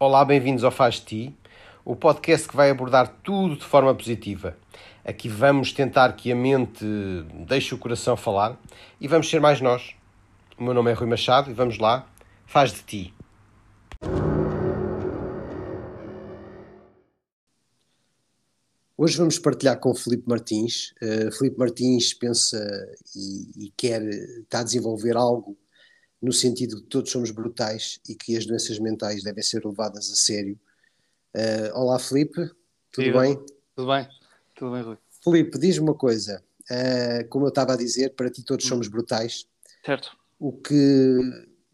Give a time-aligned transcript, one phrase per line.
[0.00, 1.36] Olá, bem-vindos ao Faz Ti,
[1.84, 4.56] o podcast que vai abordar tudo de forma positiva.
[5.04, 6.84] Aqui vamos tentar que a mente
[7.48, 8.56] deixe o coração falar
[9.00, 9.96] e vamos ser mais nós.
[10.56, 12.08] O meu nome é Rui Machado e vamos lá,
[12.46, 13.14] faz de ti.
[18.96, 20.94] Hoje vamos partilhar com o Filipe Martins.
[21.02, 22.56] Uh, Filipe Martins pensa
[23.16, 25.58] e, e, quer, está a desenvolver algo
[26.20, 30.10] no sentido de que todos somos brutais e que as doenças mentais devem ser levadas
[30.10, 30.58] a sério.
[31.34, 32.50] Uh, olá, Filipe,
[32.90, 33.36] tudo bem?
[33.74, 34.08] Tudo bem,
[34.54, 34.98] tudo bem, Rui.
[35.22, 36.42] Filipe, diz-me uma coisa.
[36.70, 38.68] Uh, como eu estava a dizer, para ti todos hum.
[38.68, 39.46] somos brutais.
[39.84, 40.16] Certo.
[40.38, 41.18] O que,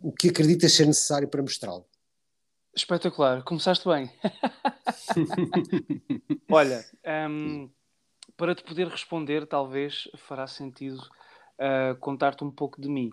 [0.01, 1.87] o que acreditas ser necessário para mostrá-lo?
[2.75, 4.11] Espetacular, começaste bem.
[6.51, 6.85] Olha,
[7.31, 7.71] um,
[8.37, 13.13] para te poder responder, talvez fará sentido uh, contar-te um pouco de mim.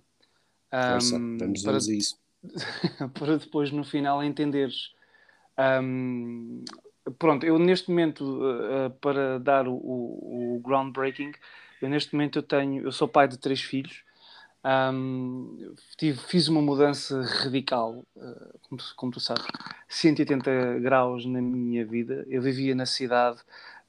[0.71, 2.17] Força, um, vamos, para, isso.
[3.13, 4.91] para depois, no final, entenderes.
[5.83, 6.63] Um,
[7.19, 11.33] pronto, eu neste momento, uh, para dar o, o, groundbreaking,
[11.81, 14.03] eu neste momento eu tenho, eu sou pai de três filhos
[14.63, 19.43] um, tive, fiz uma mudança radical, uh, como, como, tu, sabes,
[19.89, 22.25] 180 graus na minha vida.
[22.29, 23.39] Eu vivia na cidade,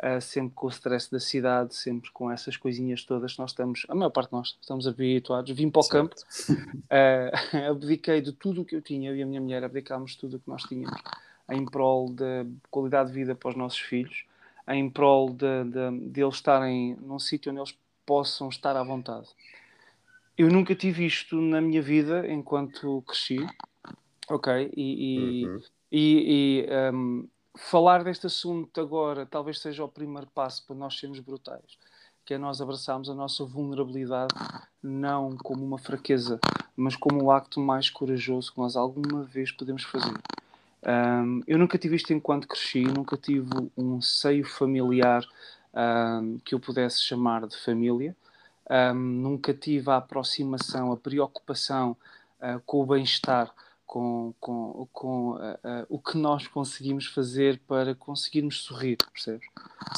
[0.03, 3.37] uh, sempre com o stress da cidade, sempre com essas coisinhas todas.
[3.39, 5.55] Nós estamos, a maior parte de nós, estamos habituados.
[5.55, 5.95] Vim para o certo.
[5.95, 6.17] campo,
[6.53, 10.37] uh, abdiquei de tudo o que eu tinha, eu e a minha mulher abdicámos tudo
[10.37, 11.01] o que nós tínhamos
[11.51, 14.25] em prol da qualidade de vida para os nossos filhos,
[14.69, 19.29] em prol de, de, de eles estarem num sítio onde eles possam estar à vontade
[20.37, 23.39] eu nunca tive isto na minha vida enquanto cresci,
[24.29, 24.71] ok?
[24.77, 25.61] E, e, uhum.
[25.91, 31.21] e, e um, falar deste assunto agora talvez seja o primeiro passo para nós sermos
[31.21, 31.79] brutais,
[32.25, 34.35] que é nós abraçarmos a nossa vulnerabilidade
[34.83, 36.41] não como uma fraqueza,
[36.77, 40.15] mas como o acto mais corajoso que nós alguma vez podemos fazer.
[40.85, 45.25] Um, eu nunca tive isto enquanto cresci, nunca tive um seio familiar
[45.73, 48.17] um, que eu pudesse chamar de família
[48.71, 51.97] um, nunca tive a aproximação, a preocupação
[52.41, 53.53] uh, com o bem-estar,
[53.93, 59.47] com, com, com uh, uh, o que nós conseguimos fazer para conseguirmos sorrir, percebes?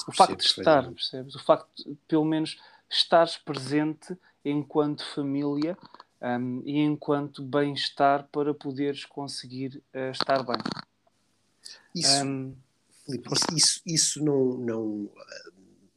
[0.09, 1.37] O facto de estar, percebes?
[1.37, 2.59] O facto de, pelo menos,
[2.91, 5.79] estares presente enquanto família
[6.21, 9.81] um, e enquanto bem-estar para poderes conseguir
[10.13, 10.59] estar bem.
[11.95, 12.57] Isso, um,
[13.07, 15.11] Filipe, isso, isso não, não,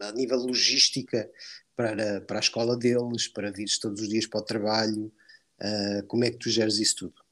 [0.01, 1.27] a nível logística,
[1.75, 5.11] para, para a escola deles, para vires todos os dias para o trabalho?
[5.59, 7.26] Uh, como é que tu geres isso tudo?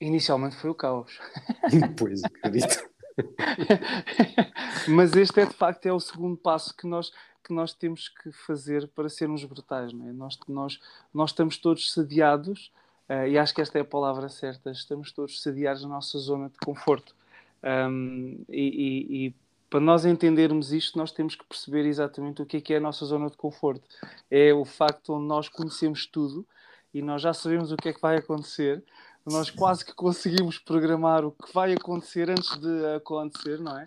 [0.00, 1.18] Inicialmente foi o caos.
[1.98, 2.88] pois, acredito.
[4.88, 7.10] Mas este é de facto é o segundo passo que nós,
[7.42, 9.92] que nós temos que fazer para sermos brutais.
[9.92, 10.12] Não é?
[10.12, 10.80] nós, nós,
[11.12, 12.70] nós estamos todos sediados,
[13.08, 16.50] uh, e acho que esta é a palavra certa, estamos todos sediados na nossa zona
[16.50, 17.14] de conforto.
[17.62, 19.34] Um, e, e, e
[19.68, 22.80] para nós entendermos isto, nós temos que perceber exatamente o que é, que é a
[22.80, 23.82] nossa zona de conforto.
[24.30, 26.46] É o facto onde nós conhecemos tudo
[26.94, 28.82] e nós já sabemos o que é que vai acontecer.
[29.26, 33.86] Nós quase que conseguimos programar o que vai acontecer antes de acontecer, não é?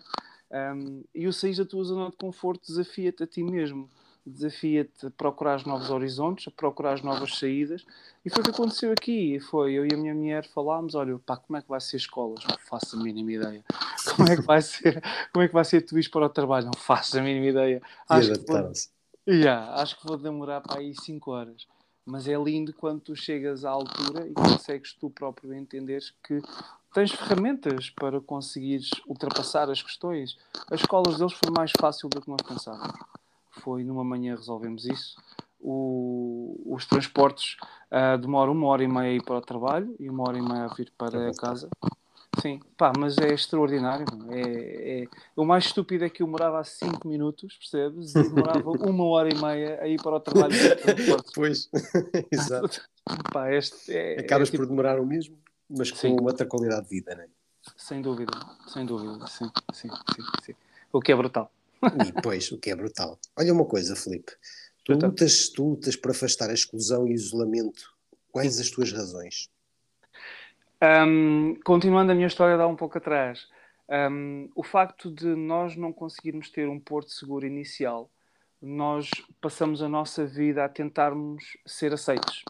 [0.74, 3.88] Um, e o sair da tua zona de conforto desafia-te a ti mesmo
[4.30, 7.84] desafia-te a procurar novos horizontes, a procurar novas saídas.
[8.24, 9.40] E foi o que aconteceu aqui.
[9.40, 12.44] Foi eu e a minha mulher falámos, olha, pá, como é que vai ser escolas?
[12.44, 13.64] Não faço a mínima ideia.
[14.16, 15.02] Como é que vai ser,
[15.32, 16.66] como é que vai ser tu ir para o trabalho?
[16.66, 17.82] Não faço a mínima ideia.
[18.08, 18.72] Acho que, vou,
[19.28, 21.66] yeah, acho que vou demorar para aí 5 horas.
[22.10, 26.42] Mas é lindo quando tu chegas à altura e consegues tu próprio entenderes que
[26.92, 30.36] tens ferramentas para conseguires ultrapassar as questões.
[30.70, 32.98] As escolas deles foi mais fácil do que nós pensávamos
[33.60, 35.16] foi numa manhã resolvemos isso.
[35.60, 37.56] O, os transportes
[37.92, 40.42] uh, demoram uma hora e meia a ir para o trabalho e uma hora e
[40.42, 41.68] meia a vir para a casa.
[42.38, 44.06] Sim, pá, mas é extraordinário.
[44.30, 45.08] É, é...
[45.34, 48.14] O mais estúpido é que eu morava a 5 minutos, percebes?
[48.14, 50.54] E demorava uma hora e meia a ir para o trabalho.
[51.34, 51.68] pois,
[52.30, 52.80] exato.
[53.32, 54.62] Pá, este é, Acabas é, tipo...
[54.62, 55.36] por demorar o mesmo,
[55.68, 56.16] mas com sim.
[56.20, 57.28] outra qualidade de vida, não é?
[57.76, 58.32] Sem dúvida,
[58.68, 60.54] sem dúvida, sim, sim, sim, sim.
[60.92, 61.52] O que é brutal.
[61.82, 63.18] E depois, o que é brutal.
[63.36, 64.32] Olha uma coisa, Felipe.
[64.84, 67.94] Tu lutas, tu lutas para afastar a exclusão e isolamento.
[68.30, 69.48] Quais as tuas razões?
[70.82, 73.46] Um, continuando a minha história de há um pouco atrás,
[74.10, 78.10] um, o facto de nós não conseguirmos ter um porto seguro inicial,
[78.62, 79.10] nós
[79.40, 82.44] passamos a nossa vida a tentarmos ser aceitos.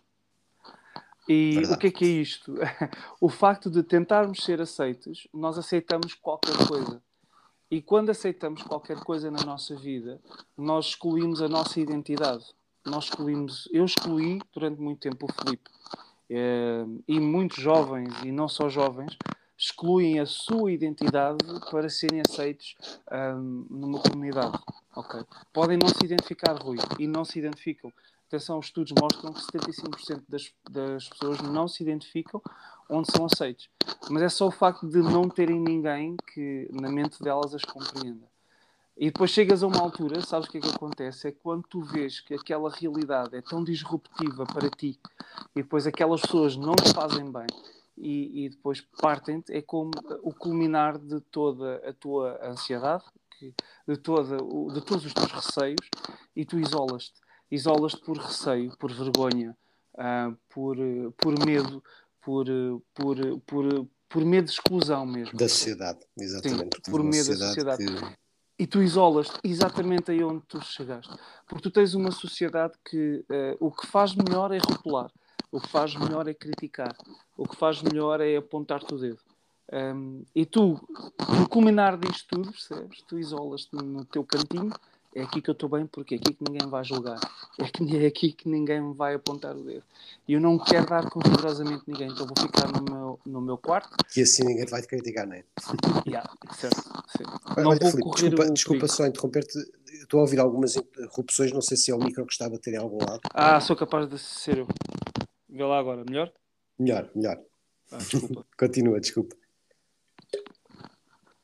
[1.28, 1.74] E Verdade.
[1.74, 2.54] o que é que é isto?
[3.20, 7.02] o facto de tentarmos ser aceitos, nós aceitamos qualquer coisa.
[7.70, 10.20] E quando aceitamos qualquer coisa na nossa vida,
[10.56, 12.44] nós excluímos a nossa identidade.
[12.84, 15.70] Nós excluímos, eu excluí durante muito tempo o Felipe.
[16.30, 19.18] É, e muitos jovens, e não só jovens,
[19.58, 22.76] excluem a sua identidade para serem aceitos
[23.12, 24.58] um, numa comunidade.
[24.96, 25.22] Okay?
[25.52, 27.92] Podem não se identificar, Rui, e não se identificam.
[28.28, 32.40] Atenção, os estudos mostram que 75% das, das pessoas não se identificam
[32.88, 33.68] onde são aceitos.
[34.08, 38.29] Mas é só o facto de não terem ninguém que na mente delas as compreenda.
[38.96, 41.28] E depois chegas a uma altura, sabes o que é que acontece?
[41.28, 45.00] É quando tu vês que aquela realidade é tão disruptiva para ti
[45.56, 47.46] e depois aquelas pessoas não te fazem bem
[47.96, 49.90] e, e depois partem-te, é como
[50.22, 53.04] o culminar de toda a tua ansiedade,
[53.86, 55.88] de, toda, de todos os teus receios
[56.34, 57.20] e tu isolas-te.
[57.50, 59.56] Isolas-te por receio, por vergonha,
[59.94, 60.76] uh, por,
[61.16, 61.82] por medo,
[62.20, 62.46] por,
[62.94, 63.16] por,
[63.46, 65.36] por, por medo de exclusão mesmo.
[65.36, 66.76] Da sociedade, exatamente.
[66.84, 67.84] Sim, por medo da sociedade.
[67.84, 68.20] Que
[68.60, 71.16] e tu isolas-te exatamente aí onde tu chegaste.
[71.48, 75.10] Porque tu tens uma sociedade que uh, o que faz melhor é rotular,
[75.50, 76.94] o que faz melhor é criticar,
[77.38, 79.18] o que faz melhor é apontar-te o dedo.
[79.72, 80.78] Um, e tu,
[81.38, 83.02] no culminar disto tudo, percebes?
[83.08, 84.74] Tu isolas-te no teu cantinho
[85.14, 87.18] é aqui que eu estou bem porque é aqui que ninguém vai julgar.
[87.58, 89.82] É, que, é aqui que ninguém vai apontar o dedo.
[90.26, 93.58] E eu não quero dar com rigorosamente ninguém, então vou ficar no meu, no meu
[93.58, 93.90] quarto.
[94.16, 95.44] E assim ninguém vai te criticar, não é?
[96.06, 96.80] Yeah, certo.
[97.56, 99.58] Olha, não Filipe, desculpa, desculpa só interromper-te.
[99.92, 102.74] Estou a ouvir algumas interrupções, não sei se é o micro que está a bater
[102.74, 103.20] em algum lado.
[103.34, 104.68] Ah, sou capaz de ser eu.
[105.48, 106.32] Vê lá agora, melhor?
[106.78, 107.40] Melhor, melhor.
[107.90, 108.46] Ah, desculpa.
[108.56, 109.36] Continua, desculpa.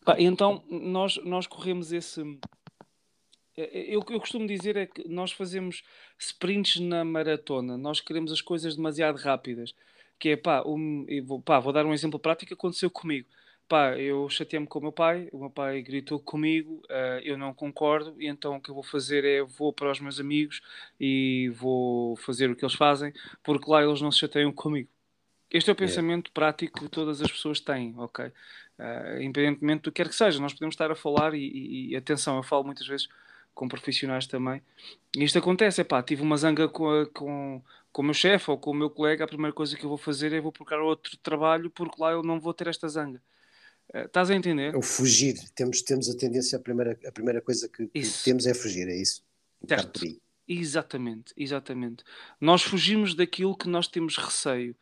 [0.05, 2.23] Pá, então nós, nós corremos esse
[3.56, 5.82] eu, eu costumo dizer é que nós fazemos
[6.19, 9.75] sprints na maratona, nós queremos as coisas demasiado rápidas.
[10.19, 13.29] Que é pá, um, vou, pá, vou dar um exemplo prático que aconteceu comigo.
[13.69, 17.53] Pá, eu chateei-me com o meu pai, o meu pai gritou comigo, uh, eu não
[17.53, 20.61] concordo, e então o que eu vou fazer é vou para os meus amigos
[21.00, 23.12] e vou fazer o que eles fazem,
[23.43, 24.88] porque lá eles não se chateiam comigo.
[25.50, 28.26] Este é o pensamento prático que todas as pessoas têm, ok?
[28.26, 31.97] Uh, independentemente do que quer que seja, nós podemos estar a falar e, e, e
[31.97, 33.09] atenção, eu falo muitas vezes
[33.56, 34.62] com profissionais também.
[35.17, 38.50] E isto acontece, é pá, tive uma zanga com, a, com, com o meu chefe
[38.50, 40.82] ou com o meu colega, a primeira coisa que eu vou fazer é vou procurar
[40.82, 43.20] outro trabalho porque lá eu não vou ter esta zanga.
[43.94, 44.75] Uh, estás a entender?
[44.75, 48.47] É o fugir, temos, temos a tendência, a primeira, a primeira coisa que, que temos
[48.47, 49.25] é fugir, é isso?
[49.62, 50.00] Um certo.
[50.47, 52.05] Exatamente, exatamente.
[52.38, 54.76] Nós fugimos daquilo que nós temos receio.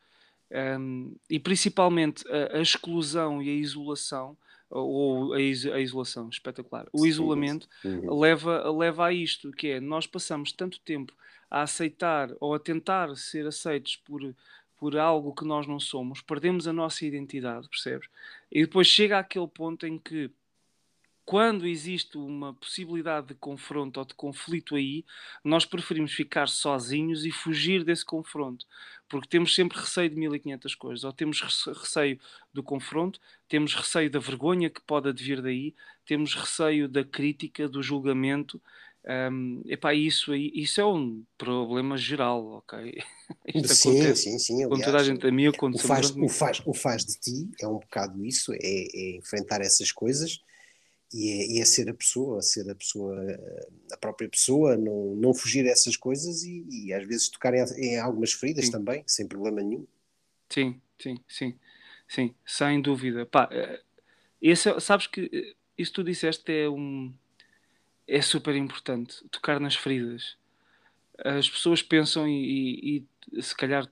[0.79, 4.37] Um, e principalmente a, a, exclusão e a isolação
[4.71, 6.87] ou a, a isolação, espetacular.
[6.93, 8.19] O isolamento uhum.
[8.19, 11.13] leva, leva a isto, que é nós passamos tanto tempo
[11.51, 14.35] a aceitar ou a tentar ser aceitos por,
[14.77, 18.09] por algo que nós não somos, perdemos a nossa identidade, percebes?
[18.51, 20.31] E depois chega aquele ponto em que
[21.25, 25.05] quando existe uma possibilidade de confronto ou de conflito aí,
[25.43, 28.67] nós preferimos ficar sozinhos e fugir desse confronto,
[29.09, 32.19] porque temos sempre receio de 1500 coisas, ou temos receio
[32.53, 33.19] do confronto,
[33.49, 35.75] temos receio da vergonha que pode advir daí,
[36.07, 38.61] temos receio da crítica, do julgamento.
[39.07, 43.03] Um, epá, isso, aí, isso é um problema geral, ok?
[43.55, 44.55] Isto sim, acontece sim, sim.
[44.65, 47.51] Aliás, com toda a gente, a mim o faz, o, faz, o faz de ti
[47.61, 50.43] é um bocado isso, é, é enfrentar essas coisas
[51.13, 53.17] e é, e é, ser a pessoa, ser a pessoa,
[53.93, 57.65] a própria pessoa, não, não fugir a essas coisas e, e às vezes tocar em,
[57.77, 58.73] em algumas feridas sim.
[58.73, 59.87] também, sem problema nenhum.
[60.49, 61.59] Sim, sim, sim,
[62.09, 63.27] sim, sem dúvida.
[63.27, 63.81] Pá, eh,
[64.41, 67.13] esse, é, sabes que eh, isso que tu disseste é um
[68.07, 70.37] é super importante, tocar nas feridas.
[71.19, 73.89] As pessoas pensam e, e, e se calhar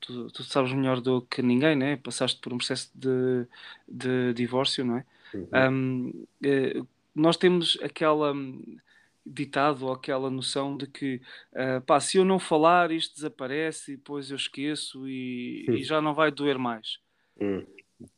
[0.00, 1.96] tu, tu, sabes melhor do que ninguém, né?
[1.96, 3.46] Passaste por um processo de,
[3.88, 5.04] de divórcio, não é?
[5.34, 5.48] Uhum.
[5.54, 6.82] Um, eh,
[7.14, 8.78] nós temos aquela hum,
[9.26, 11.20] ditado ou aquela noção de que
[11.52, 16.00] uh, pá, se eu não falar isto desaparece e depois eu esqueço e, e já
[16.00, 16.98] não vai doer mais.
[17.40, 17.66] Uhum.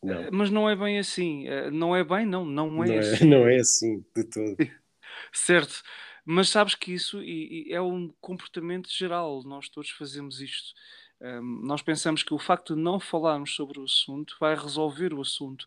[0.03, 1.49] Uh, mas não é bem assim.
[1.49, 3.25] Uh, não é bem, não, não é, não é assim.
[3.29, 4.57] Não é assim de todo.
[5.33, 5.83] certo.
[6.25, 9.43] Mas sabes que isso e, e é um comportamento geral.
[9.45, 10.75] Nós todos fazemos isto.
[11.21, 15.21] Um, nós pensamos que o facto de não falarmos sobre o assunto vai resolver o
[15.21, 15.67] assunto.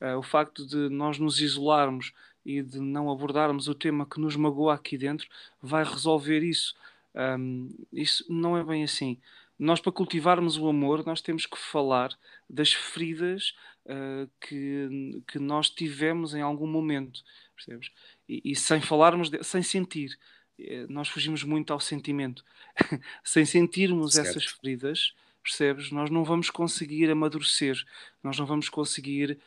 [0.00, 2.12] Uh, o facto de nós nos isolarmos
[2.44, 5.28] e de não abordarmos o tema que nos magoa aqui dentro
[5.60, 6.74] vai resolver isso.
[7.14, 9.18] Um, isso não é bem assim.
[9.58, 12.16] Nós, para cultivarmos o amor, nós temos que falar
[12.48, 13.54] das feridas
[13.86, 17.22] uh, que, que nós tivemos em algum momento,
[17.54, 17.90] percebes?
[18.28, 20.18] E, e sem falarmos, de, sem sentir.
[20.58, 22.44] Eh, nós fugimos muito ao sentimento.
[23.24, 24.28] sem sentirmos certo.
[24.28, 25.90] essas feridas, percebes?
[25.90, 27.76] Nós não vamos conseguir amadurecer,
[28.22, 29.38] nós não vamos conseguir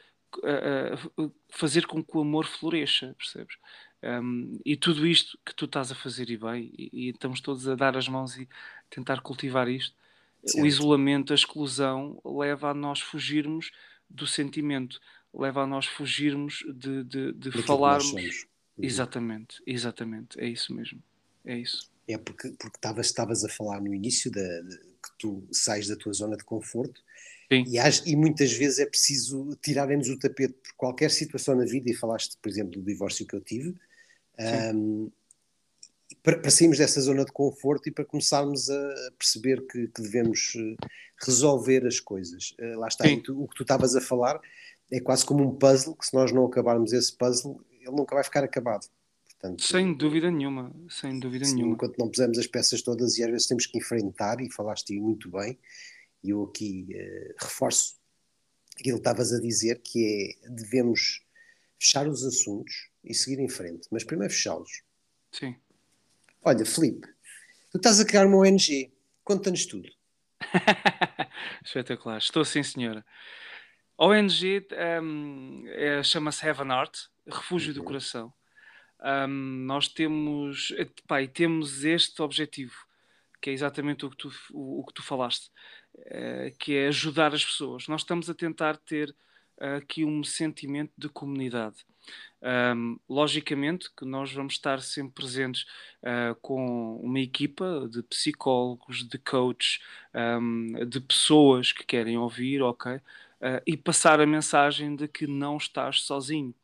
[1.49, 3.55] fazer com que o amor floresça, percebes?
[4.01, 7.67] Um, e tudo isto que tu estás a fazer e bem, e, e, estamos todos
[7.67, 8.47] a dar as mãos e
[8.89, 9.93] tentar cultivar isto,
[10.45, 10.63] certo.
[10.63, 13.71] o isolamento, a exclusão, leva a nós fugirmos
[14.09, 15.01] do sentimento,
[15.33, 18.13] leva a nós fugirmos de, de, de falarmos.
[18.13, 18.85] Uhum.
[18.85, 21.03] Exatamente, exatamente, é isso mesmo.
[21.43, 21.91] É isso.
[22.07, 24.39] É porque, porque estavas, estavas a falar no início de,
[25.03, 27.01] que tu sais da tua zona de conforto
[27.51, 27.63] Sim.
[27.67, 31.95] E, e muitas vezes é preciso tirarem-nos o tapete por qualquer situação na vida, e
[31.95, 33.75] falaste, por exemplo, do divórcio que eu tive,
[34.73, 35.11] um,
[36.23, 40.53] para, para, sairmos dessa zona de conforto e para começarmos a perceber que, que devemos
[40.55, 40.87] eh,
[41.25, 42.55] resolver as coisas.
[42.59, 44.39] Uh, lá está, tu, o que tu estavas a falar
[44.91, 48.23] é quase como um puzzle, que se nós não acabarmos esse puzzle, ele nunca vai
[48.23, 48.87] ficar acabado.
[49.29, 51.73] Portanto, sem dúvida nenhuma, sem dúvida nenhuma.
[51.73, 55.29] Enquanto não pusemos as peças todas e às vezes temos que enfrentar, e falaste muito
[55.29, 55.57] bem,
[56.23, 57.99] e eu aqui uh, reforço
[58.79, 61.21] aquilo que estavas a dizer, que é devemos
[61.79, 64.83] fechar os assuntos e seguir em frente, mas primeiro fechá-los.
[65.31, 65.55] Sim.
[66.43, 67.07] Olha, Felipe,
[67.71, 68.91] tu estás a criar uma ONG,
[69.23, 69.89] conta-nos tudo.
[71.63, 73.05] Espetacular, estou sim, senhora.
[73.97, 74.65] A ONG
[75.01, 76.97] um, é, chama-se Heaven Art,
[77.27, 77.79] Refúgio uhum.
[77.79, 78.33] do Coração.
[79.01, 80.73] Um, nós temos,
[81.07, 82.75] pá, temos este objetivo,
[83.41, 85.51] que é exatamente o que tu, o, o que tu falaste,
[86.05, 87.87] uh, que é ajudar as pessoas.
[87.87, 89.15] Nós estamos a tentar ter
[89.57, 91.85] uh, aqui um sentimento de comunidade.
[92.41, 95.65] Um, logicamente que nós vamos estar sempre presentes
[96.01, 99.79] uh, com uma equipa de psicólogos, de coaches,
[100.15, 102.93] um, de pessoas que querem ouvir, ok?
[102.93, 103.01] Uh,
[103.67, 106.55] e passar a mensagem de que não estás sozinho.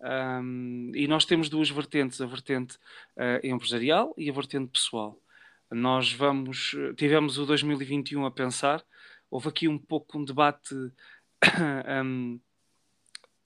[0.00, 2.76] Um, e nós temos duas vertentes, a vertente
[3.16, 5.18] uh, empresarial e a vertente pessoal.
[5.70, 8.84] Nós vamos, tivemos o 2021 a pensar,
[9.30, 10.74] houve aqui um pouco um debate
[12.04, 12.38] um,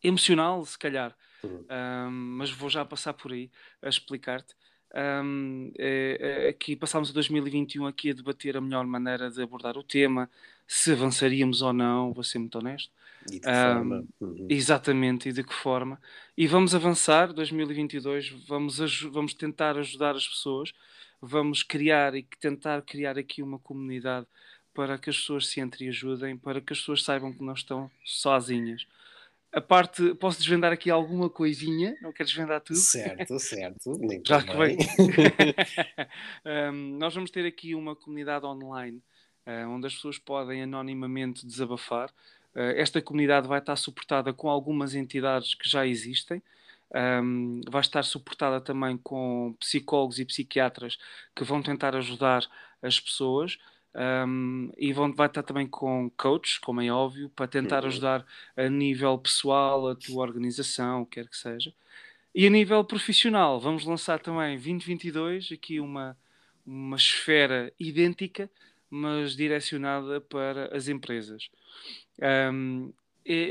[0.02, 1.64] emocional, se calhar, uhum.
[1.70, 3.50] um, mas vou já passar por aí
[3.82, 4.54] a explicar-te.
[4.94, 9.76] Um, é, é, aqui passámos o 2021 aqui a debater a melhor maneira de abordar
[9.76, 10.30] o tema,
[10.66, 12.90] se avançaríamos ou não, vou ser muito honesto.
[13.26, 14.04] E de que um, forma?
[14.20, 14.46] Uhum.
[14.48, 16.00] Exatamente, e de que forma.
[16.36, 20.72] E vamos avançar, 2022, vamos, vamos tentar ajudar as pessoas,
[21.20, 24.26] vamos criar e tentar criar aqui uma comunidade
[24.74, 27.54] para que as pessoas se entrem e ajudem, para que as pessoas saibam que não
[27.54, 28.86] estão sozinhas
[29.52, 32.78] a parte, posso desvendar aqui alguma coisinha, não quero desvendar tudo.
[32.78, 33.98] Certo, certo.
[34.26, 34.76] Já que bem.
[36.44, 39.02] um, nós vamos ter aqui uma comunidade online
[39.46, 42.10] uh, onde as pessoas podem anonimamente desabafar.
[42.54, 46.42] Uh, esta comunidade vai estar suportada com algumas entidades que já existem.
[46.94, 50.98] Um, vai estar suportada também com psicólogos e psiquiatras
[51.34, 52.46] que vão tentar ajudar
[52.82, 53.58] as pessoas.
[53.94, 57.88] Um, e vão, vai estar também com coaches, como é óbvio, para tentar uhum.
[57.88, 58.26] ajudar
[58.56, 61.74] a nível pessoal, a tua organização, quer que seja.
[62.34, 66.16] E a nível profissional, vamos lançar também 2022 aqui uma,
[66.64, 68.48] uma esfera idêntica,
[68.88, 71.48] mas direcionada para as empresas.
[72.52, 72.92] Um,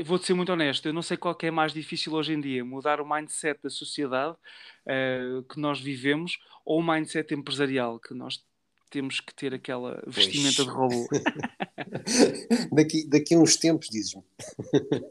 [0.04, 3.00] Vou-te ser muito honesto, eu não sei qual é mais difícil hoje em dia, mudar
[3.00, 4.36] o mindset da sociedade
[4.86, 8.42] uh, que nós vivemos ou o mindset empresarial que nós
[8.90, 11.06] temos que ter aquela vestimenta de robô.
[12.72, 14.22] daqui, daqui a uns tempos, dizes-me.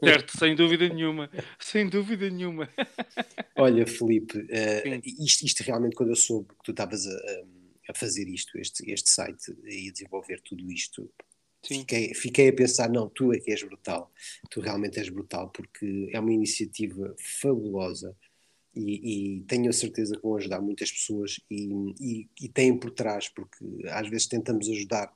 [0.02, 1.30] Certo, sem dúvida nenhuma.
[1.58, 2.68] Sem dúvida nenhuma.
[3.56, 7.16] Olha, Felipe, uh, isto, isto, realmente, quando eu soube que tu estavas a,
[7.90, 11.10] a, fazer isto, este, este site e a desenvolver tudo isto,
[11.66, 14.12] Fiquei, fiquei a pensar, não, tu é que és brutal,
[14.48, 18.16] tu realmente és brutal, porque é uma iniciativa fabulosa
[18.74, 21.68] e, e, tenho a certeza que vão ajudar muitas pessoas e,
[22.00, 25.12] e, e têm por trás, porque às vezes tentamos ajudar,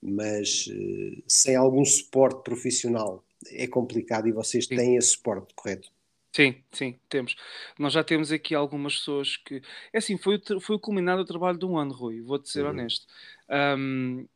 [0.00, 4.76] mas uh, sem algum suporte profissional é complicado e vocês sim.
[4.76, 5.90] têm esse suporte, correto?
[6.34, 7.36] Sim, sim, temos.
[7.78, 9.60] Nós já temos aqui algumas pessoas que.
[9.92, 12.70] É assim, foi, foi o culminado do trabalho de um ano, Rui, vou-te ser uhum.
[12.70, 13.06] honesto.
[13.50, 14.26] Um,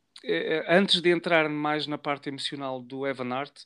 [0.68, 3.64] antes de entrar mais na parte emocional do Evan Art,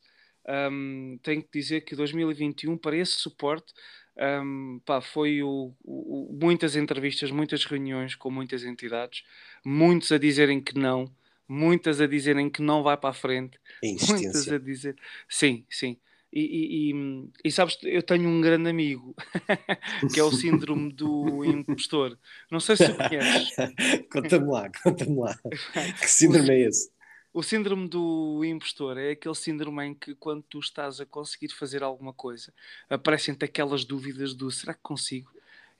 [0.72, 3.72] um, tenho que dizer que 2021, para esse suporte,
[4.16, 9.22] um, pá, foi o, o, muitas entrevistas, muitas reuniões com muitas entidades,
[9.64, 11.14] muitos a dizerem que não,
[11.48, 13.58] muitas a dizerem que não vai para a frente,
[14.08, 14.96] muitas a dizer
[15.28, 15.96] sim, sim.
[16.32, 19.16] E, e, e, sabes, eu tenho um grande amigo
[20.14, 22.16] que é o síndrome do impostor.
[22.50, 23.56] Não sei se tu conheces.
[24.12, 25.36] conta-me lá, conta-me lá.
[26.00, 26.90] Que síndrome é esse?
[27.32, 31.82] O síndrome do impostor é aquele síndrome em que quando tu estás a conseguir fazer
[31.82, 32.52] alguma coisa,
[32.88, 35.30] aparecem-te aquelas dúvidas do será que consigo?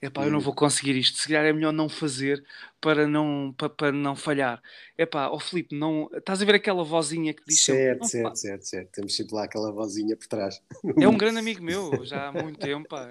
[0.01, 0.41] Epá, eu não hum.
[0.41, 2.43] vou conseguir isto, se calhar é melhor não fazer
[2.79, 4.59] para não, para, para não falhar.
[4.97, 8.63] Epá, ó oh, Filipe, não, estás a ver aquela vozinha que diz Certo, certo, certo,
[8.63, 10.59] certo, temos sempre lá aquela vozinha por trás.
[10.99, 13.07] É um grande amigo meu, já há muito tempo, pá.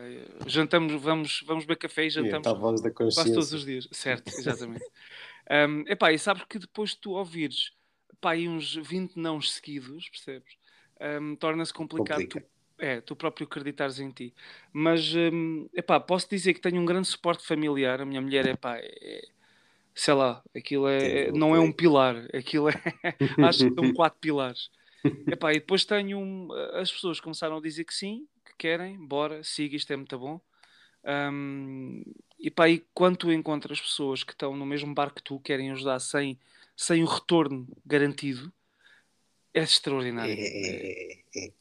[0.46, 4.28] jantamos, vamos, vamos beber café e jantamos é, voz da quase todos os dias, certo,
[4.36, 4.84] exatamente.
[5.48, 7.72] um, epá, e sabes que depois de tu ouvires
[8.20, 10.58] pá, aí uns 20 não seguidos, percebes?
[11.00, 12.42] um, torna-se complicado tu,
[12.80, 14.34] é, tu próprio acreditares em ti.
[14.72, 18.00] Mas, um, epá, posso dizer que tenho um grande suporte familiar.
[18.00, 19.28] A minha mulher, epá, é,
[19.94, 22.74] sei lá, aquilo é, é não é um pilar, aquilo é,
[23.46, 24.70] acho que são quatro pilares.
[25.26, 29.42] Epá, e depois tenho, um, as pessoas começaram a dizer que sim, que querem, bora,
[29.42, 30.38] siga, isto é muito bom.
[31.02, 32.02] Um,
[32.38, 35.70] e pá, e quando tu encontras pessoas que estão no mesmo barco que tu, querem
[35.70, 36.38] ajudar sem,
[36.76, 38.52] sem o retorno garantido,
[39.54, 40.34] é extraordinário.
[40.38, 41.52] É, é, é.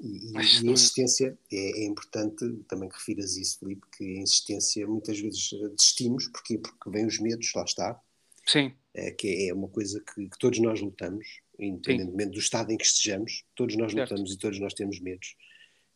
[0.00, 0.04] É.
[0.04, 4.86] E, e, a insistência é, é, importante também que refiras isso, Felipe, que a insistência
[4.86, 6.58] muitas vezes desistimos, porquê?
[6.58, 8.00] Porque vêm os medos, lá está.
[8.46, 8.72] Sim.
[8.94, 11.26] É, que é uma coisa que, que todos nós lutamos,
[11.58, 12.34] independentemente Sim.
[12.34, 14.10] do estado em que estejamos, todos nós certo.
[14.10, 15.36] lutamos e todos nós temos medos.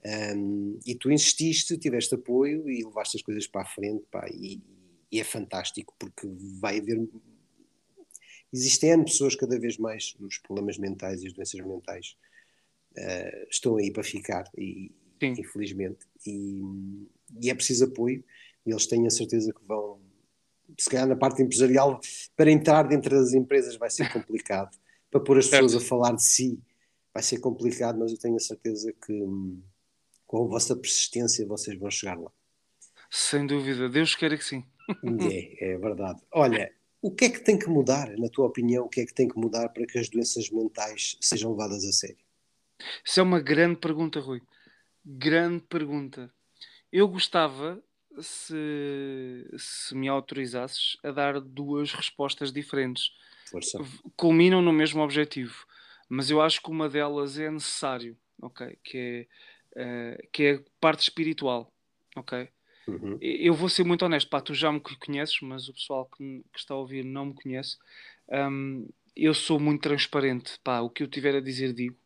[0.04, 4.60] Um, e tu insististe, tiveste apoio e levaste as coisas para a frente, pá, e,
[5.10, 6.26] e, é fantástico porque
[6.60, 7.08] vai haver.
[8.52, 12.16] Existem pessoas cada vez mais, os problemas mentais e as doenças mentais
[12.96, 16.60] uh, estão aí para ficar, e, infelizmente, e,
[17.40, 18.24] e, é preciso apoio,
[18.66, 20.00] e eles têm a certeza que vão,
[20.78, 22.00] se calhar na parte empresarial,
[22.36, 24.76] para entrar dentro das empresas vai ser complicado,
[25.10, 26.58] para pôr as pessoas a falar de si
[27.12, 29.22] vai ser complicado, mas eu tenho a certeza que
[30.26, 32.30] com a vossa persistência vocês vão chegar lá.
[33.10, 34.64] Sem dúvida, Deus queira que sim.
[35.30, 36.22] É, é verdade.
[36.32, 36.72] Olha,
[37.02, 39.28] o que é que tem que mudar, na tua opinião, o que é que tem
[39.28, 42.16] que mudar para que as doenças mentais sejam levadas a sério?
[43.04, 44.40] Isso é uma grande pergunta, Rui.
[45.04, 46.32] Grande pergunta.
[46.90, 47.82] Eu gostava,
[48.20, 53.10] se, se me autorizasses, a dar duas respostas diferentes.
[53.50, 53.78] Força.
[54.16, 55.66] Culminam no mesmo objetivo,
[56.08, 58.78] mas eu acho que uma delas é necessário, ok?
[58.82, 59.26] Que é
[59.76, 61.72] uh, que é a parte espiritual,
[62.16, 62.48] ok?
[62.86, 63.16] Uhum.
[63.20, 66.58] Eu vou ser muito honesto, pá, tu já me conheces, mas o pessoal que, que
[66.58, 67.76] está a ouvir não me conhece.
[68.28, 71.96] Um, eu sou muito transparente, pá, o que eu tiver a dizer digo.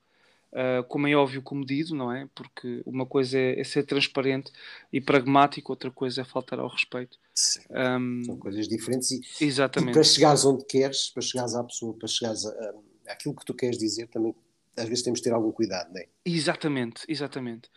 [0.53, 2.29] Uh, como é óbvio, comedido, não é?
[2.35, 4.50] Porque uma coisa é, é, ser transparente
[4.93, 7.19] e pragmático, outra coisa é faltar ao respeito.
[7.35, 9.91] Sim, um, são coisas diferentes e, exatamente.
[9.91, 13.45] e para chegares onde queres, para chegares à pessoa, para chegares a, a, àquilo que
[13.45, 14.35] tu queres dizer, também
[14.76, 16.06] às vezes temos de ter algum cuidado, não é?
[16.25, 17.71] Exatamente, exatamente.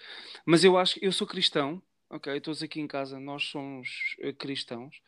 [0.45, 2.39] Mas eu acho que eu sou cristão, ok?
[2.41, 5.01] Todos aqui em casa nós somos uh, cristãos.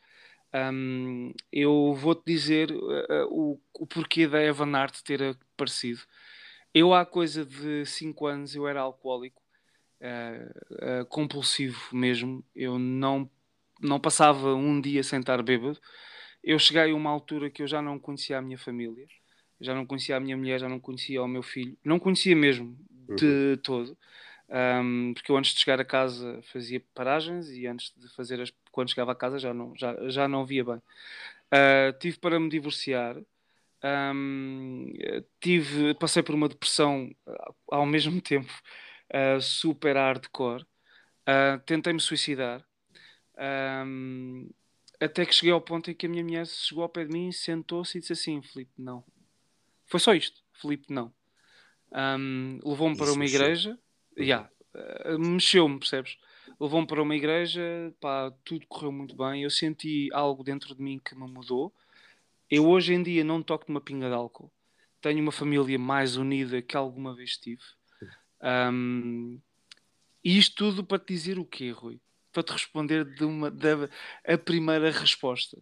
[0.54, 6.02] Um, eu vou-te dizer uh, uh, o, o porquê da Evan Art ter aparecido.
[6.73, 9.41] Eu, há coisa de 5 anos, eu era alcoólico,
[11.10, 12.43] compulsivo mesmo.
[12.55, 13.29] Eu não,
[13.81, 15.79] não passava um dia sem estar bêbado.
[16.43, 19.05] Eu cheguei a uma altura que eu já não conhecia a minha família
[19.62, 22.75] já não conhecia a minha mulher, já não conhecia o meu filho, não conhecia mesmo
[23.15, 23.57] de uhum.
[23.57, 23.97] todo.
[24.49, 28.51] Um, porque eu antes de chegar a casa fazia paragens e antes de fazer as,
[28.69, 30.75] quando chegava a casa já não, já, já não via bem.
[30.75, 33.15] Uh, tive para me divorciar,
[33.84, 34.91] um,
[35.39, 38.52] tive, passei por uma depressão uh, ao mesmo tempo
[39.13, 40.65] uh, super hardcore,
[41.65, 42.65] tentei me suicidar.
[43.38, 44.50] Um,
[45.00, 47.32] até que cheguei ao ponto em que a minha mulher chegou ao pé de mim,
[47.32, 49.04] sentou-se e disse assim: Filipe, não,
[49.91, 50.41] foi só isto.
[50.54, 51.13] Felipe não.
[51.91, 53.72] Um, Levou-me para uma igreja.
[53.72, 54.24] Uhum.
[54.24, 56.17] Yeah, uh, Mexeu-me, percebes?
[56.60, 57.62] Levou-me para uma igreja,
[58.00, 59.44] pá, tudo correu muito bem.
[59.44, 61.74] Eu senti algo dentro de mim que me mudou.
[62.52, 64.52] Eu hoje em dia não toco numa pinga de álcool.
[65.00, 67.64] Tenho uma família mais unida que alguma vez tive.
[68.44, 69.40] Um,
[70.24, 72.00] e isto tudo para te dizer o quê, Rui?
[72.32, 73.52] Para te responder de uma,
[74.28, 75.58] a primeira resposta.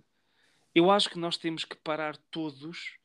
[0.74, 3.00] Eu acho que nós temos que parar todos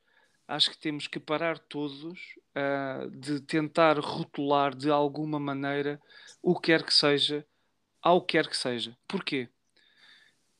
[0.46, 2.20] acho que temos que parar todos
[2.54, 6.00] uh, de tentar rotular de alguma maneira
[6.42, 7.46] o que quer que seja,
[8.02, 8.96] ao que quer que seja.
[9.08, 9.48] Porquê?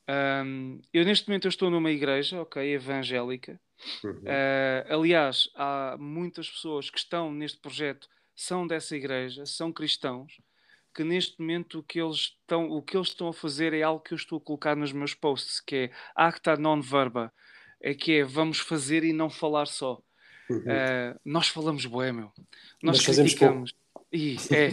[0.07, 3.59] Um, eu neste momento eu estou numa igreja, ok, evangélica.
[4.03, 4.11] Uhum.
[4.11, 10.39] Uh, aliás, há muitas pessoas que estão neste projeto, são dessa igreja, são cristãos,
[10.93, 14.01] que neste momento o que eles estão, o que eles estão a fazer é algo
[14.01, 17.33] que eu estou a colocar nos meus posts, que é acta non verba
[17.85, 20.01] é que é vamos fazer e não falar só.
[20.49, 20.57] Uhum.
[20.57, 22.31] Uh, nós falamos bué, meu.
[22.81, 23.75] Nós Mas criticamos.
[24.15, 24.71] E, é,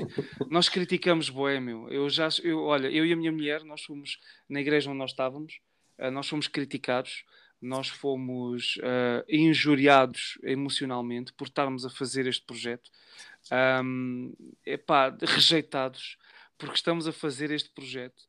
[0.48, 1.88] nós criticamos bué, meu.
[1.88, 5.10] Eu já, eu, olha, eu e a minha mulher, nós fomos na igreja onde nós
[5.10, 5.60] estávamos,
[5.98, 7.24] uh, nós fomos criticados,
[7.60, 12.90] nós fomos uh, injuriados emocionalmente por estarmos a fazer este projeto.
[13.84, 14.32] Um,
[14.64, 16.16] epá, rejeitados
[16.62, 18.22] porque estamos a fazer este projeto.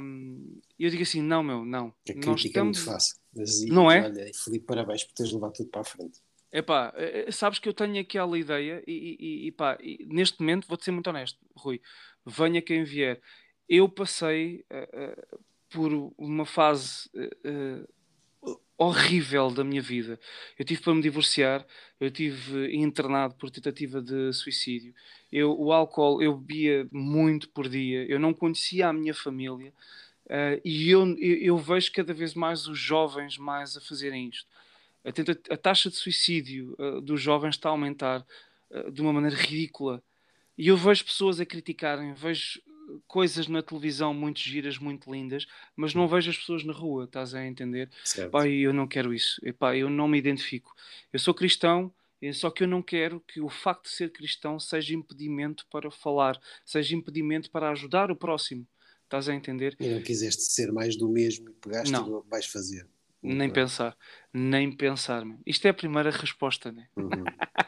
[0.00, 1.92] Um, eu digo assim: não, meu, não.
[2.08, 2.56] A nós estamos...
[2.56, 3.16] é muito fácil.
[3.34, 4.04] Mas, não é?
[4.04, 6.20] Olha, Felipe, parabéns por teres levado tudo para a frente.
[6.52, 10.40] Epá, eh, eh, sabes que eu tenho aquela ideia e, e, e, pá, e neste
[10.40, 11.80] momento vou-te ser muito honesto, Rui.
[12.26, 13.20] Venha quem vier.
[13.68, 20.18] Eu passei uh, uh, por uma fase uh, horrível da minha vida.
[20.58, 21.64] Eu tive para me divorciar,
[22.00, 24.92] eu tive internado por tentativa de suicídio.
[25.30, 29.72] Eu, o álcool eu bebia muito por dia, eu não conhecia a minha família
[30.64, 34.48] e eu, eu, eu, vejo cada vez mais os jovens mais a fazerem isto.
[35.04, 38.26] A, taxa de suicídio uh, dos jovens está a aumentar
[38.70, 40.02] uh, de uma maneira ridícula.
[40.58, 42.60] E eu vejo pessoas a criticarem, vejo
[43.06, 47.34] coisas na televisão muito giras, muito lindas, mas não vejo as pessoas na rua, estás
[47.34, 47.90] a entender?
[48.30, 50.74] Pai, eu não quero isso, Epá, eu não me identifico.
[51.12, 51.92] Eu sou cristão,
[52.34, 56.38] só que eu não quero que o facto de ser cristão seja impedimento para falar,
[56.64, 58.66] seja impedimento para ajudar o próximo.
[59.04, 59.76] Estás a entender?
[59.80, 62.22] E não quiseste ser mais do mesmo e pegaste não.
[62.26, 62.86] e vais fazer.
[63.22, 63.96] Nem pensar,
[64.32, 65.24] nem pensar.
[65.24, 65.38] -me.
[65.46, 66.88] Isto é a primeira resposta, né?
[66.96, 67.24] Uhum.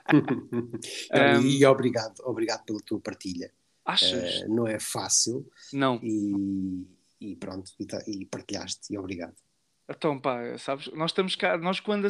[1.12, 3.53] não, um, e obrigado, obrigado pela tua partilha.
[3.85, 4.41] Achas?
[4.43, 5.47] Uh, não é fácil.
[5.73, 6.01] Não.
[6.03, 6.87] E,
[7.21, 9.35] e pronto, e, tá, e, partilhaste, e obrigado.
[9.88, 12.09] Então, pá, sabes, nós estamos cá, nós quando,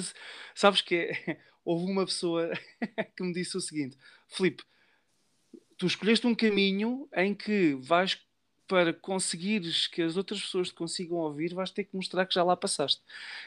[0.54, 2.50] sabes que é, houve uma pessoa
[3.16, 3.96] que me disse o seguinte,
[4.28, 4.62] Filipe,
[5.76, 8.20] tu escolheste um caminho em que vais
[8.72, 12.42] para conseguires que as outras pessoas te consigam ouvir, vais ter que mostrar que já
[12.42, 13.02] lá passaste.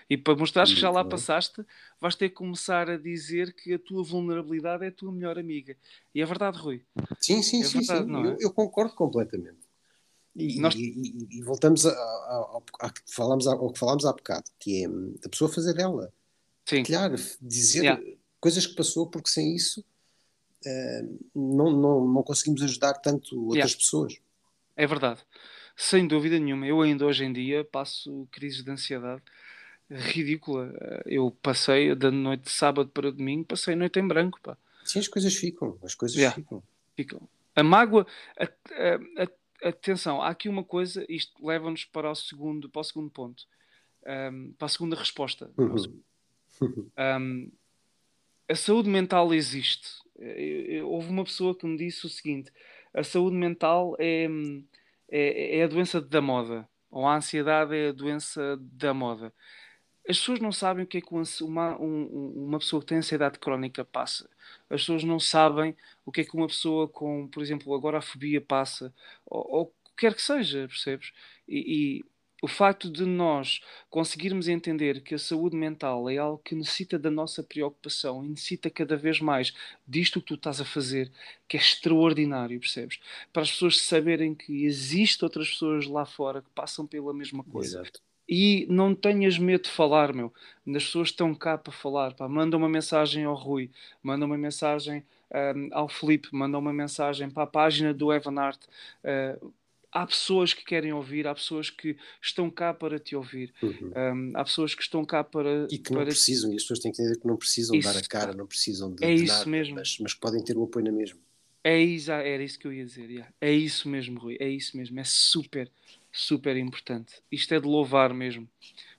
[0.08, 1.66] E para mostrar que já lá passaste,
[2.00, 5.76] vais ter que começar a dizer que a tua vulnerabilidade é a tua melhor amiga.
[6.14, 6.84] E é verdade, Rui.
[7.20, 7.80] Sim, sim, é sim.
[7.80, 8.16] Verdade, sim.
[8.16, 8.28] É?
[8.28, 9.58] Eu, eu, concordo completamente.
[10.36, 10.76] E, Nós...
[10.76, 14.88] e, e, e voltamos a, a, a, falamos ao que falámos há bocado, que é
[14.88, 16.14] hum, a pessoa fazer dela.
[16.68, 16.84] Sim.
[16.84, 18.04] Claro, dizer yeah.
[18.40, 19.84] coisas que passou, porque sem isso
[20.68, 23.76] uh, não, não, não conseguimos ajudar tanto outras yeah.
[23.76, 24.24] pessoas.
[24.76, 25.22] É verdade.
[25.76, 26.66] Sem dúvida nenhuma.
[26.66, 29.22] Eu ainda hoje em dia passo crises de ansiedade
[29.90, 30.74] ridícula.
[31.06, 34.58] Eu passei da noite de sábado para domingo, passei a noite em branco, pá.
[34.84, 35.78] Sim, as coisas ficam.
[35.84, 36.36] As coisas yeah.
[36.36, 36.64] ficam.
[36.96, 37.30] ficam.
[37.56, 38.06] A mágoa,
[38.38, 42.84] a, a, a, atenção, há aqui uma coisa, isto leva-nos para o segundo, para o
[42.84, 43.46] segundo ponto,
[44.06, 45.50] um, para a segunda resposta.
[45.58, 46.02] Uhum.
[46.98, 47.52] Um,
[48.48, 49.88] a saúde mental existe.
[50.86, 52.52] Houve uma pessoa que me disse o seguinte:
[52.96, 54.28] a saúde mental é,
[55.10, 59.34] é, é a doença da moda, ou a ansiedade é a doença da moda.
[60.08, 63.40] As pessoas não sabem o que é que uma, um, uma pessoa que tem ansiedade
[63.40, 64.30] crónica passa.
[64.70, 68.02] As pessoas não sabem o que é que uma pessoa com, por exemplo, agora a
[68.02, 68.94] fobia passa,
[69.26, 71.12] ou, ou quer que seja, percebes?
[71.48, 72.06] E
[72.46, 77.10] o facto de nós conseguirmos entender que a saúde mental é algo que necessita da
[77.10, 79.52] nossa preocupação e necessita cada vez mais
[79.88, 81.12] disto que tu estás a fazer,
[81.48, 83.00] que é extraordinário, percebes?
[83.34, 87.80] Para as pessoas saberem que existem outras pessoas lá fora que passam pela mesma coisa.
[87.80, 88.00] Exato.
[88.30, 90.32] E não tenhas medo de falar, meu.
[90.68, 92.14] As pessoas estão cá para falar.
[92.14, 92.30] Pá.
[92.30, 93.72] Manda uma mensagem ao Rui,
[94.04, 95.04] manda uma mensagem
[95.34, 98.64] um, ao Felipe, manda uma mensagem para a página do Evan Art.
[99.04, 99.52] Uh,
[99.96, 103.94] há pessoas que querem ouvir, há pessoas que estão cá para te ouvir, uhum.
[103.96, 105.68] um, há pessoas que estão cá para.
[105.72, 106.08] E que não para...
[106.08, 108.46] precisam, e as pessoas têm que entender que não precisam isso, dar a cara, não
[108.46, 109.76] precisam de, é de isso nada, mesmo.
[109.76, 111.18] Mas, mas podem ter o apoio na mesma.
[111.64, 113.10] É isso, era isso que eu ia dizer.
[113.10, 113.34] Yeah.
[113.40, 115.72] É isso mesmo, Rui, é isso mesmo, é super,
[116.12, 117.14] super importante.
[117.32, 118.48] Isto é de louvar mesmo.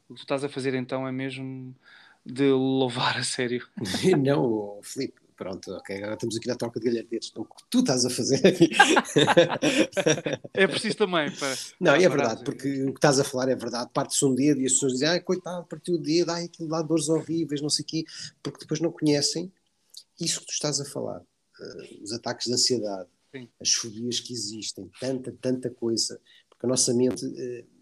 [0.09, 1.77] O que tu estás a fazer então é mesmo
[2.25, 3.69] de louvar a sério.
[4.19, 7.29] não, Filipe, Pronto, ok, agora estamos aqui na troca de galhardetes.
[7.31, 8.71] Então, o que tu estás a fazer aqui?
[10.55, 11.31] é preciso também.
[11.31, 13.91] Para, não, é verdade, porque o que estás a falar é verdade.
[13.93, 16.81] Parte-se um dedo e as pessoas dizem, ai, coitado, partiu o dedo, ai, aquilo dá
[16.81, 18.05] dores horríveis, não sei o quê,
[18.43, 19.53] porque depois não conhecem
[20.19, 21.21] isso que tu estás a falar.
[21.21, 23.49] Uh, os ataques de ansiedade, Sim.
[23.61, 26.19] as fobias que existem, tanta, tanta coisa.
[26.49, 27.27] Porque a nossa mente.
[27.27, 27.76] Uh,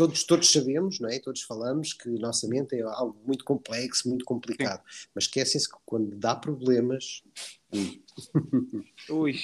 [0.00, 1.18] todos, todos sabemos, não é?
[1.18, 5.08] todos falamos que a nossa mente é algo muito complexo, muito complicado, Sim.
[5.14, 7.22] mas esquecem-se que quando dá problemas.
[9.10, 9.38] ui,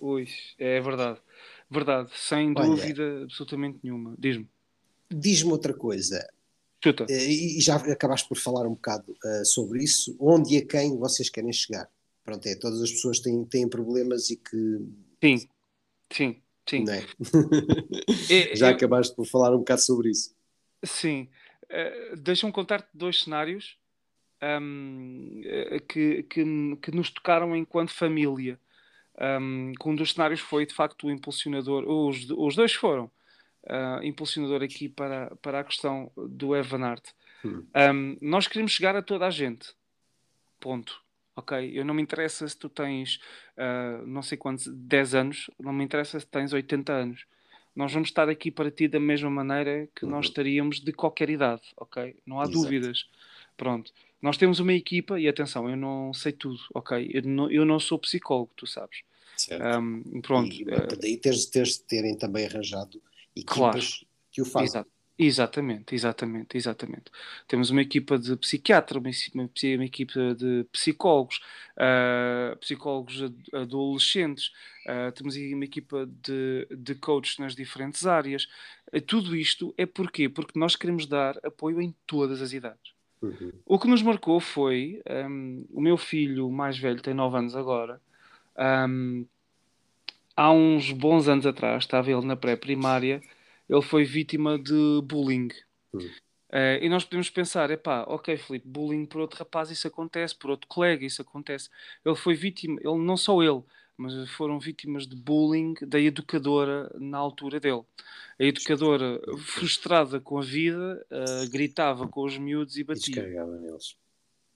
[0.00, 1.20] ui, é verdade,
[1.70, 4.16] verdade, sem Olha, dúvida absolutamente nenhuma.
[4.18, 4.48] Diz-me.
[5.08, 6.28] Diz-me outra coisa.
[6.82, 7.06] Chuta.
[7.08, 10.16] Eh, e já acabaste por falar um bocado uh, sobre isso.
[10.18, 11.88] Onde e a quem vocês querem chegar?
[12.24, 14.88] Pronto, é, todas as pessoas têm, têm problemas e que.
[15.22, 15.48] Sim,
[16.12, 16.42] sim.
[16.68, 16.84] Sim.
[16.88, 17.04] É?
[18.52, 18.56] é?
[18.56, 18.74] Já eu...
[18.74, 20.34] acabaste por falar um bocado sobre isso.
[20.84, 21.28] Sim.
[21.64, 23.76] Uh, Deixa-me contar-te dois cenários
[24.42, 26.44] um, eh, que, que,
[26.82, 28.58] que, nos tocaram enquanto família.
[29.20, 33.10] Um, um dos cenários foi de facto o impulsionador, os, os dois foram
[33.64, 37.06] uh, impulsionador aqui para, para a questão do Evan Art.
[37.44, 37.66] Hum.
[37.74, 39.74] Um, nós queremos chegar a toda a gente.
[40.58, 41.02] Ponto
[41.36, 41.70] ok?
[41.72, 43.20] Eu não me interessa se tu tens
[43.56, 47.26] uh, não sei quantos, 10 anos, não me interessa se tens 80 anos.
[47.74, 50.30] Nós vamos estar aqui para ti da mesma maneira que nós uhum.
[50.30, 52.16] estaríamos de qualquer idade, ok?
[52.26, 52.58] Não há Exato.
[52.58, 53.08] dúvidas.
[53.56, 53.92] Pronto.
[54.20, 57.10] Nós temos uma equipa, e atenção, eu não sei tudo, ok?
[57.12, 59.02] Eu não, eu não sou psicólogo, tu sabes.
[59.36, 59.78] Certo.
[59.78, 60.52] Um, pronto.
[60.52, 60.64] E,
[61.00, 63.00] daí teres, teres terem também arranjado
[63.34, 63.80] equipas claro.
[64.30, 64.68] que o fazem.
[64.68, 64.90] Exato.
[65.22, 67.12] Exatamente, exatamente, exatamente.
[67.46, 69.10] Temos uma equipa de psiquiatra, uma,
[69.74, 71.42] uma equipa de psicólogos,
[71.76, 74.50] uh, psicólogos adolescentes,
[74.86, 78.48] uh, temos uma equipa de, de coaches nas diferentes áreas.
[78.90, 80.26] Uh, tudo isto é porquê?
[80.26, 82.94] Porque nós queremos dar apoio em todas as idades.
[83.20, 83.52] Uhum.
[83.66, 88.00] O que nos marcou foi um, o meu filho mais velho, tem 9 anos agora.
[88.88, 89.26] Um,
[90.34, 93.20] há uns bons anos atrás, estava ele na pré-primária
[93.70, 95.48] ele foi vítima de bullying.
[95.94, 96.10] Hum.
[96.52, 100.50] Uh, e nós podemos pensar, epá, ok, Filipe, bullying por outro rapaz, isso acontece, por
[100.50, 101.70] outro colega, isso acontece.
[102.04, 103.62] Ele foi vítima, ele não só ele,
[103.96, 107.82] mas foram vítimas de bullying da educadora na altura dele.
[108.40, 113.22] A educadora, frustrada com a vida, uh, gritava com os miúdos e batia.
[113.60, 113.96] neles.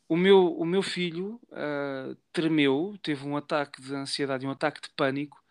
[0.09, 4.91] O meu, o meu filho uh, tremeu, teve um ataque de ansiedade, um ataque de
[4.97, 5.44] pânico,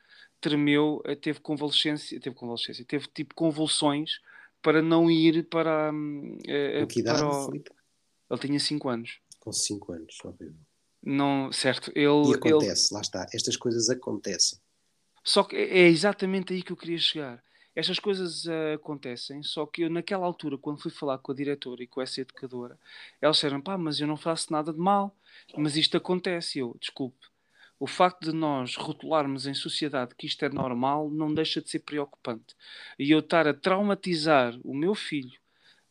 [0.44, 4.20] tremeu, eh, teve convalescência, teve convalescência, teve tipo convulsões
[4.62, 5.92] para não ir para.
[5.92, 7.50] Uh, que idade, o...
[8.30, 9.20] Ele tinha 5 anos.
[9.40, 10.54] Com 5 anos, horrível.
[11.02, 12.32] Não, certo, ele.
[12.32, 12.96] E acontece, ele...
[12.96, 14.60] lá está, estas coisas acontecem.
[15.24, 17.42] Só que é, é exatamente aí que eu queria chegar.
[17.76, 21.82] Estas coisas uh, acontecem, só que eu, naquela altura, quando fui falar com a diretora
[21.82, 22.78] e com essa educadora,
[23.22, 25.16] elas disseram: pá, mas eu não faço nada de mal,
[25.58, 26.60] mas isto acontece.
[26.60, 27.26] Eu, desculpe,
[27.80, 31.80] o facto de nós rotularmos em sociedade que isto é normal não deixa de ser
[31.80, 32.56] preocupante.
[32.98, 35.38] E eu estar a traumatizar o meu filho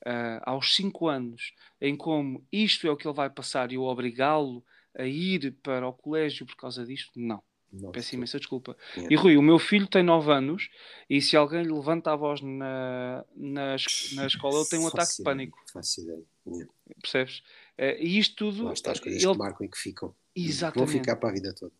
[0.06, 3.82] uh, aos 5 anos, em como isto é o que ele vai passar e eu
[3.82, 4.64] obrigá-lo
[4.96, 7.42] a ir para o colégio por causa disto, não.
[7.72, 7.92] Nossa.
[7.92, 8.76] Peço imensa desculpa.
[8.98, 9.06] É.
[9.10, 10.68] E Rui, o meu filho tem 9 anos
[11.08, 13.76] e se alguém lhe levanta a voz na, na,
[14.14, 15.58] na escola, ele tem um ataque de pânico.
[15.72, 16.22] Faço ideia.
[16.48, 16.66] É.
[17.00, 17.38] Percebes?
[17.78, 18.64] Uh, e isto tudo.
[18.64, 19.32] Lá está as coisas ele...
[19.32, 20.14] que marcam e que ficam.
[20.34, 20.92] Exatamente.
[20.92, 21.72] Vão ficar para a vida toda.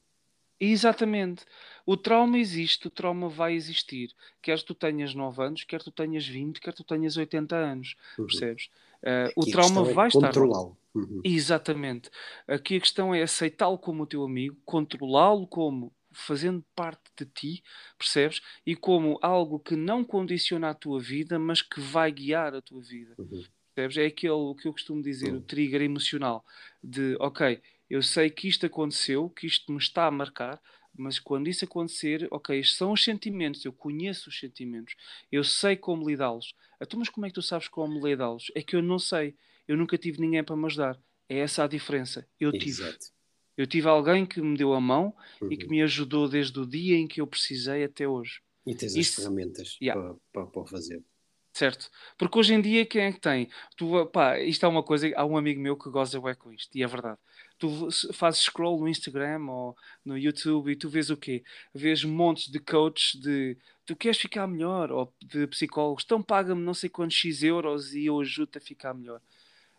[0.61, 1.45] Exatamente.
[1.85, 4.15] O trauma existe, o trauma vai existir.
[4.41, 7.97] Quer tu tenhas 9 anos, quer tu tenhas 20, quer tu tenhas 80 anos.
[8.17, 8.27] Uhum.
[8.27, 8.71] Percebes?
[9.03, 10.29] Uh, o trauma é vai estar.
[10.29, 10.77] Controlá-lo.
[10.95, 11.21] Uhum.
[11.25, 12.11] Exatamente.
[12.47, 17.65] Aqui a questão é aceitá-lo como o teu amigo, controlá-lo como fazendo parte de ti,
[17.99, 18.41] percebes?
[18.65, 22.83] E como algo que não condiciona a tua vida, mas que vai guiar a tua
[22.83, 23.15] vida.
[23.19, 23.43] Uhum.
[23.75, 23.97] Percebes?
[23.97, 25.41] É aquele que eu costumo dizer, o uhum.
[25.41, 26.45] trigger emocional
[26.85, 27.61] de, ok,
[27.93, 30.59] eu sei que isto aconteceu, que isto me está a marcar,
[30.97, 34.95] mas quando isso acontecer, ok, estes são os sentimentos, eu conheço os sentimentos,
[35.31, 36.55] eu sei como lidá-los.
[36.81, 38.51] Então, mas como é que tu sabes como lidá-los?
[38.55, 39.37] É que eu não sei,
[39.69, 40.99] eu nunca tive ninguém para me ajudar.
[41.29, 42.27] É essa a diferença.
[42.41, 42.83] Eu tive.
[42.83, 43.13] Exato.
[43.59, 45.53] Eu tive alguém que me deu a mão uhum.
[45.53, 45.73] e que uhum.
[45.73, 48.41] me ajudou desde o dia em que eu precisei até hoje.
[48.67, 50.01] E tens Isso, as ferramentas yeah.
[50.01, 51.05] para, para, para fazer.
[51.53, 51.91] Certo?
[52.17, 53.51] Porque hoje em dia quem é que tem?
[53.77, 56.75] Tu, pá, isto é uma coisa, há um amigo meu que goza bem com isto,
[56.75, 57.19] e é verdade
[57.63, 61.45] tu fazes scroll no Instagram ou no YouTube e tu vês o quê?
[61.73, 66.75] Vês montes de coaches de tu queres ficar melhor ou de psicólogos, então paga-me não
[66.75, 69.21] sei quantos X euros e eu ajudo a ficar melhor.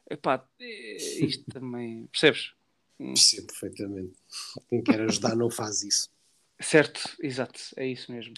[0.10, 2.54] Epá, é, isto também, percebes?
[2.98, 4.14] Percebo perfeitamente.
[4.70, 6.10] Quem quer ajudar não faz isso.
[6.62, 8.34] Certo, exato, é isso mesmo.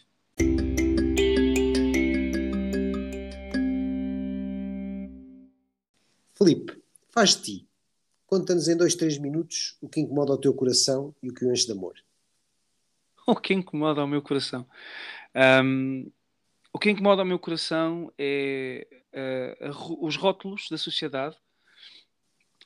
[6.33, 6.81] Felipe,
[7.11, 7.64] faz ti
[8.35, 11.51] Conta-nos em dois, três minutos o que incomoda o teu coração e o que o
[11.53, 11.93] enche de amor.
[13.27, 14.67] O que incomoda o meu coração?
[15.63, 16.11] Um,
[16.71, 18.85] o que incomoda o meu coração é
[19.63, 21.35] uh, os rótulos da sociedade.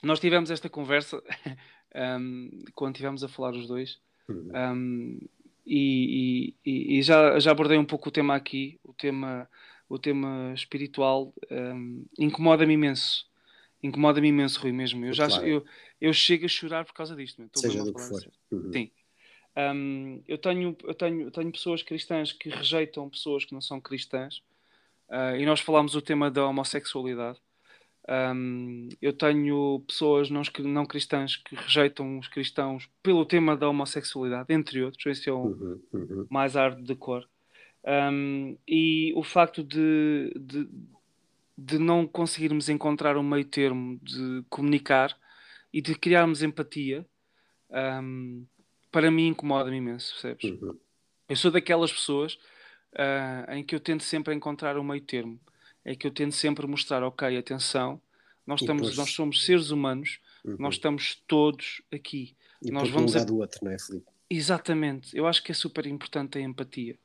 [0.03, 1.23] Nós tivemos esta conversa
[2.19, 4.01] um, quando estivemos a falar os dois.
[4.27, 4.51] Uhum.
[4.53, 5.19] Um,
[5.65, 9.47] e, e, e, já, já abordei um pouco o tema aqui, o tema,
[9.87, 13.28] o tema espiritual, um, incomoda-me imenso
[13.81, 15.05] incomoda-me imenso, Rui, mesmo.
[15.05, 15.47] Eu, já, claro.
[15.47, 15.65] eu,
[15.99, 17.43] eu chego a chorar por causa disto.
[17.55, 18.21] Seja do que for.
[18.51, 18.71] Uhum.
[18.71, 18.91] Sim.
[19.57, 23.79] Um, eu, tenho, eu, tenho, eu tenho pessoas cristãs que rejeitam pessoas que não são
[23.81, 24.37] cristãs.
[25.09, 27.39] Uh, e nós falámos o tema da homossexualidade.
[28.07, 34.53] Um, eu tenho pessoas não, não cristãs que rejeitam os cristãos pelo tema da homossexualidade,
[34.53, 35.05] entre outros.
[35.05, 36.27] Esse é o uhum, uhum.
[36.29, 37.27] mais árduo de cor.
[37.85, 40.67] Um, e o facto de, de,
[41.59, 45.15] de não conseguirmos encontrar um meio termo de comunicar
[45.73, 47.05] e de criarmos empatia,
[48.01, 48.45] um,
[48.89, 50.61] para mim incomoda-me imenso, percebes?
[50.61, 50.79] Uhum.
[51.27, 52.35] Eu sou daquelas pessoas
[52.93, 55.39] uh, em que eu tento sempre encontrar um meio termo,
[55.83, 58.01] é que eu tento sempre mostrar, ok, atenção,
[58.47, 60.55] nós, estamos, nós somos seres humanos, uhum.
[60.57, 62.35] nós estamos todos aqui.
[62.63, 63.23] E nós vamos um a...
[63.23, 64.07] do outro, não é, Felipe?
[64.29, 66.97] Exatamente, eu acho que é super importante a empatia.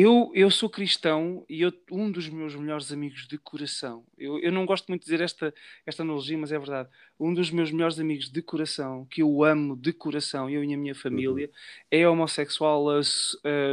[0.00, 4.52] Eu, eu sou cristão e eu, um dos meus melhores amigos de coração, eu, eu
[4.52, 5.52] não gosto muito de dizer esta,
[5.84, 6.88] esta analogia, mas é verdade.
[7.18, 10.78] Um dos meus melhores amigos de coração, que eu amo de coração, eu e a
[10.78, 11.52] minha família, uhum.
[11.90, 12.86] é homossexual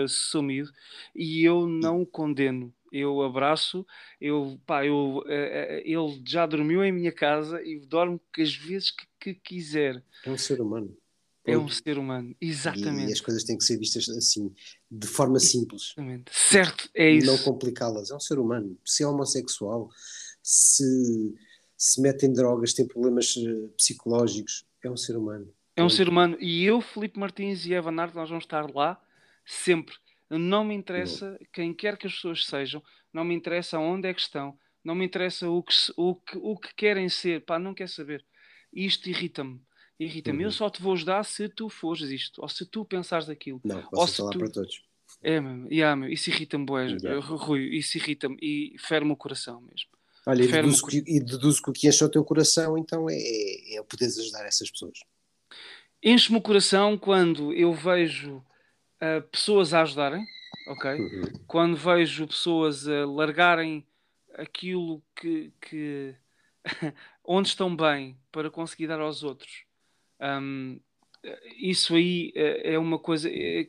[0.04, 0.72] assumido
[1.16, 2.74] e eu não o condeno.
[2.92, 3.86] eu abraço,
[4.20, 9.06] eu, pá, eu, uh, ele já dormiu em minha casa e dorme as vezes que,
[9.20, 10.04] que quiser.
[10.26, 10.98] É um ser humano.
[11.46, 13.10] É um ser humano, exatamente.
[13.10, 14.52] E, as coisas têm que ser vistas assim,
[14.90, 15.94] de forma simples.
[15.96, 16.32] Exatamente.
[16.34, 17.28] Certo, é isso.
[17.28, 18.10] Não complicá-las.
[18.10, 18.78] É um ser humano.
[18.84, 19.90] Se é homossexual,
[20.42, 21.36] se
[21.78, 25.54] se mete em drogas, tem problemas eh, psicológicos, é um ser humano.
[25.76, 26.38] É um ser humano.
[26.40, 29.00] E eu, Felipe Martins e Evan Arte, nós vamos estar lá
[29.46, 29.96] sempre.
[30.30, 32.82] Não me interessa quem quer que as pessoas sejam,
[33.14, 36.58] não me interessa onde é que estão, não me interessa o que, o que, o
[36.58, 38.26] que querem ser, pá, não quer saber.
[38.74, 39.62] Isto irrita-me.
[40.00, 40.40] Irrita-me.
[40.40, 40.46] Uhum.
[40.46, 43.62] Eu só te vou ajudar se tu fores isto, ou se tu pensares aquilo.
[43.64, 44.40] Não, posso falar tu...
[44.40, 44.84] para todos.
[45.22, 45.68] É, mesmo.
[45.72, 46.10] Yeah, meu.
[46.10, 46.88] Isso irrita-me, boé.
[46.88, 47.26] Yeah.
[47.26, 49.90] Rui, isso irrita-me e fere-me o coração mesmo.
[50.28, 53.16] Olha, e deduzo, que, e deduzo que o que enche o teu coração, então, é,
[53.16, 55.00] é, é poderes ajudar essas pessoas.
[56.04, 60.26] Enche-me o coração quando eu vejo uh, pessoas a ajudarem,
[60.68, 60.92] ok?
[60.92, 61.24] Uhum.
[61.48, 63.86] Quando vejo pessoas a largarem
[64.34, 66.16] aquilo que, que
[67.24, 69.65] onde estão bem para conseguir dar aos outros.
[70.20, 70.80] Um,
[71.58, 73.30] isso aí é, é uma coisa.
[73.30, 73.68] É,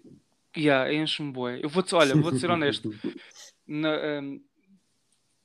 [0.56, 1.32] yeah, enche-me.
[1.62, 2.94] Eu vou-te, olha, vou-te ser honesto.
[3.66, 4.40] Na, um,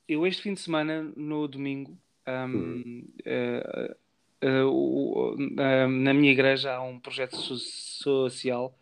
[0.08, 6.82] eu este fim de semana, no domingo, um, uh, uh, uh, na minha igreja há
[6.82, 8.76] um projeto so social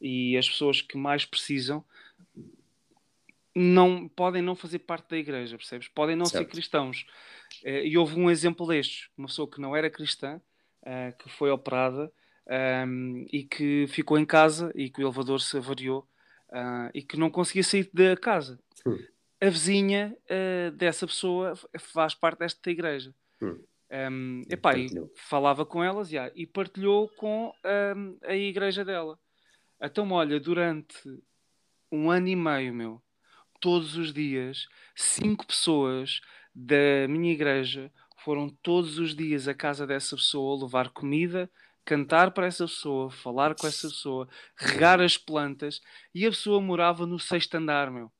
[0.00, 1.84] e as pessoas que mais precisam
[3.54, 5.88] não podem não fazer parte da igreja, percebes?
[5.88, 6.44] Podem não certo.
[6.44, 7.06] ser cristãos.
[7.62, 10.40] Eh, e houve um exemplo destes, uma pessoa que não era cristã,
[10.82, 12.12] eh, que foi operada
[12.86, 16.08] um, e que ficou em casa e que o elevador se avariou
[16.50, 18.58] uh, e que não conseguia sair da casa.
[18.86, 18.98] Hum
[19.42, 23.12] a vizinha uh, dessa pessoa faz parte desta igreja.
[23.42, 23.60] Hum.
[23.90, 27.52] Um, epá, e falava com elas yeah, e partilhou com
[27.96, 29.18] um, a igreja dela.
[29.82, 30.96] Então, olha, durante
[31.90, 33.02] um ano e meio, meu,
[33.60, 36.20] todos os dias, cinco pessoas
[36.54, 37.92] da minha igreja
[38.24, 41.50] foram todos os dias à casa dessa pessoa levar comida,
[41.84, 45.80] cantar para essa pessoa, falar com essa pessoa, regar as plantas
[46.14, 48.12] e a pessoa morava no sexto andar, meu.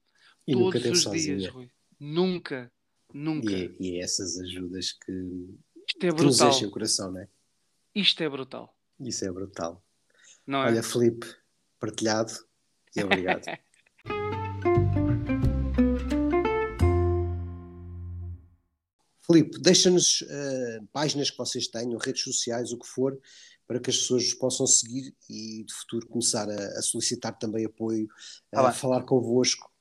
[0.46, 1.36] E todos nunca teve os sozinha.
[1.36, 1.70] dias, Rui.
[1.98, 2.72] Nunca,
[3.12, 3.50] nunca.
[3.52, 5.12] E e essas ajudas que,
[5.86, 6.16] Isto é brutal.
[6.16, 7.28] que nos enchem o coração, não é?
[7.94, 8.76] Isto é brutal.
[8.98, 9.84] Isso é brutal.
[10.46, 10.66] Não é?
[10.66, 11.26] Olha, Felipe,
[11.78, 12.32] partilhado
[12.96, 13.44] e obrigado.
[19.32, 23.18] Filipe, deixa-nos uh, páginas que vocês tenham, redes sociais, o que for,
[23.66, 28.06] para que as pessoas possam seguir e de futuro começar a, a solicitar também apoio,
[28.52, 29.72] ah, a falar convosco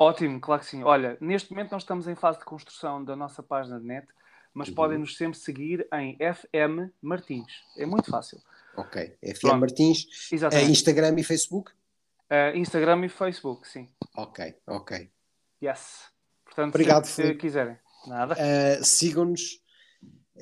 [0.00, 0.82] Ótimo, claro que sim.
[0.82, 4.08] Olha, neste momento nós estamos em fase de construção da nossa página de net,
[4.54, 4.74] mas uhum.
[4.74, 7.52] podem nos sempre seguir em FM Martins.
[7.76, 8.40] É muito fácil.
[8.74, 9.60] Ok, FM Pronto.
[9.60, 10.06] Martins.
[10.32, 10.68] Exatamente.
[10.68, 11.70] É Instagram e Facebook?
[12.30, 13.90] Uh, Instagram e Facebook, sim.
[14.16, 15.10] Ok, ok.
[15.62, 16.06] Yes.
[16.46, 17.76] Portanto, Obrigado, se, se quiserem.
[18.06, 18.34] Nada.
[18.34, 19.60] Uh, Sigam-nos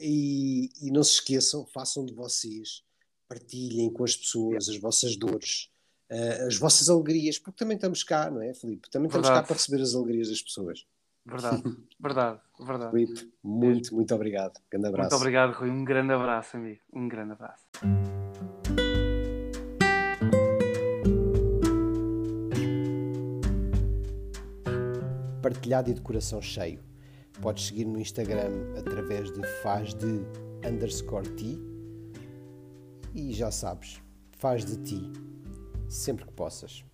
[0.01, 2.83] e, e não se esqueçam, façam de vocês,
[3.29, 5.71] partilhem com as pessoas as vossas dores
[6.11, 8.91] uh, as vossas alegrias, porque também estamos cá, não é, Filipe?
[8.91, 9.43] Também estamos verdade.
[9.43, 10.87] cá para receber as alegrias das pessoas.
[11.25, 11.63] Verdade,
[12.01, 12.91] verdade, verdade.
[12.91, 14.59] Filipe, muito, muito obrigado.
[14.71, 15.11] Grande abraço.
[15.11, 15.71] Muito obrigado, Rui.
[15.71, 16.81] Um grande abraço, amigo.
[16.93, 17.65] Um grande abraço.
[25.43, 26.88] Partilhado e de coração cheio.
[27.41, 30.21] Podes seguir no Instagram através de faz de
[30.67, 31.59] underscore ti
[33.15, 34.01] e já sabes,
[34.39, 35.13] faz de ti
[35.89, 36.85] sempre que possas.